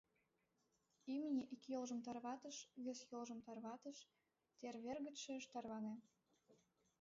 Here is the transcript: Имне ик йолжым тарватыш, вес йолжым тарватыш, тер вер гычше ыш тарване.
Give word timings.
Имне 1.15 1.41
ик 1.53 1.61
йолжым 1.71 1.99
тарватыш, 2.05 2.57
вес 2.83 2.99
йолжым 3.11 3.39
тарватыш, 3.45 3.97
тер 4.59 4.75
вер 4.83 4.97
гычше 5.05 5.31
ыш 5.39 5.45
тарване. 5.53 5.93